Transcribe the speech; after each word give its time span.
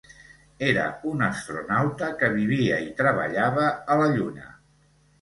Era 0.69 0.85
un 1.11 1.21
astronauta 1.25 2.09
que 2.23 2.31
vivia 2.41 2.83
i 2.89 2.91
treballava 3.05 3.71
a 3.99 4.03
la 4.05 4.13
Lluna. 4.19 4.53